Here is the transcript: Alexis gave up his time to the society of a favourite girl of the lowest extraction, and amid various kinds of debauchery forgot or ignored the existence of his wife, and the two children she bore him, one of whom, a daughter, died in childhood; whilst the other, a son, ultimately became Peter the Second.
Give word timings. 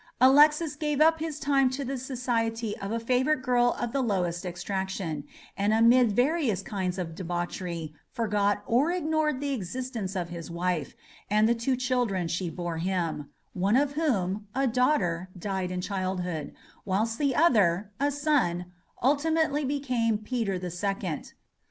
Alexis 0.19 0.75
gave 0.75 0.99
up 0.99 1.19
his 1.19 1.39
time 1.39 1.69
to 1.69 1.85
the 1.85 1.95
society 1.95 2.75
of 2.79 2.91
a 2.91 2.99
favourite 2.99 3.43
girl 3.43 3.75
of 3.79 3.91
the 3.91 4.01
lowest 4.01 4.47
extraction, 4.47 5.25
and 5.55 5.75
amid 5.75 6.11
various 6.11 6.63
kinds 6.63 6.97
of 6.97 7.13
debauchery 7.13 7.93
forgot 8.09 8.63
or 8.65 8.89
ignored 8.89 9.39
the 9.39 9.51
existence 9.53 10.15
of 10.15 10.29
his 10.29 10.49
wife, 10.49 10.95
and 11.29 11.47
the 11.47 11.53
two 11.53 11.75
children 11.75 12.27
she 12.27 12.49
bore 12.49 12.77
him, 12.79 13.29
one 13.53 13.75
of 13.75 13.91
whom, 13.91 14.47
a 14.55 14.65
daughter, 14.65 15.29
died 15.37 15.69
in 15.69 15.81
childhood; 15.81 16.51
whilst 16.83 17.19
the 17.19 17.35
other, 17.35 17.91
a 17.99 18.09
son, 18.09 18.73
ultimately 19.03 19.63
became 19.63 20.17
Peter 20.17 20.57
the 20.57 20.71
Second. 20.71 21.33